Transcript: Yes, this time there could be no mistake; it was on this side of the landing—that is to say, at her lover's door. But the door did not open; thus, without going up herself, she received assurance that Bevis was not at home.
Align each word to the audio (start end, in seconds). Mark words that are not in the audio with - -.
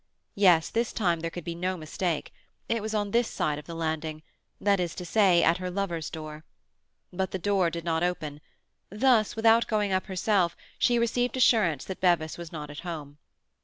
Yes, 0.33 0.69
this 0.69 0.91
time 0.93 1.19
there 1.19 1.29
could 1.29 1.43
be 1.43 1.53
no 1.53 1.77
mistake; 1.77 2.33
it 2.67 2.81
was 2.81 2.95
on 2.95 3.11
this 3.11 3.27
side 3.27 3.59
of 3.59 3.67
the 3.67 3.75
landing—that 3.75 4.79
is 4.79 4.95
to 4.95 5.05
say, 5.05 5.43
at 5.43 5.59
her 5.59 5.69
lover's 5.69 6.09
door. 6.09 6.43
But 7.13 7.29
the 7.29 7.37
door 7.37 7.69
did 7.69 7.83
not 7.83 8.01
open; 8.01 8.41
thus, 8.89 9.35
without 9.35 9.67
going 9.67 9.91
up 9.93 10.07
herself, 10.07 10.57
she 10.79 10.97
received 10.97 11.37
assurance 11.37 11.85
that 11.85 12.01
Bevis 12.01 12.35
was 12.35 12.51
not 12.51 12.71
at 12.71 12.79
home. 12.79 13.19